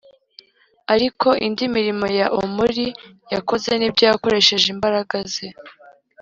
Ariko 0.93 1.27
indi 1.45 1.65
mirimo 1.75 2.05
ya 2.19 2.27
Omuri 2.41 2.85
yakoze 3.33 3.69
n’ibyo 3.75 4.03
yakoresheje 4.11 4.67
imbaraga 4.75 5.15
ze 5.33 5.47